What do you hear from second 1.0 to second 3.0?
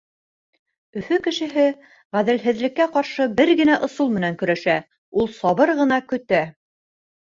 Өфө кешеһе ғәҙелһеҙлеккә